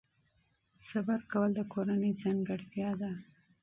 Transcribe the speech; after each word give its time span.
صبر 0.87 1.19
کول 1.31 1.51
د 1.55 1.59
کورنۍ 1.73 2.11
ځانګړتیا 2.21 2.89
ده. 3.01 3.11